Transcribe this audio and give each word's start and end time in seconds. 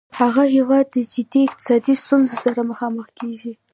هغه 0.19 0.43
هیواد 0.55 0.85
د 0.91 0.95
جدي 1.13 1.41
اقتصادي 1.47 1.93
ستونځو 2.03 2.35
سره 2.45 2.59
مخامخ 2.71 3.07
کیږي 3.19 3.51